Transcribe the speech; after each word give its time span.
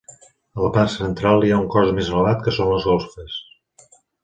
A 0.59 0.61
la 0.65 0.69
part 0.77 0.91
central 0.93 1.45
hi 1.45 1.51
ha 1.51 1.59
un 1.65 1.69
cos 1.77 1.93
més 1.99 2.11
elevat 2.15 2.43
que 2.49 2.57
són 2.57 2.73
les 2.73 2.91
golfes. 2.93 3.39